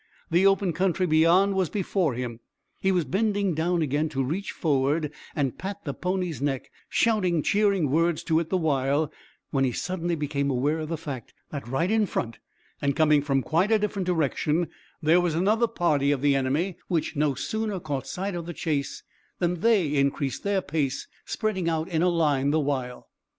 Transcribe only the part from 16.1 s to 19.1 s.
of the enemy, which no sooner caught sight of the chase